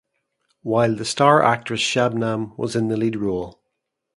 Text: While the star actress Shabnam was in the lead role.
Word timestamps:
While 0.63 0.95
the 0.95 1.05
star 1.05 1.43
actress 1.43 1.79
Shabnam 1.79 2.57
was 2.57 2.75
in 2.75 2.87
the 2.87 2.97
lead 2.97 3.15
role. 3.17 3.61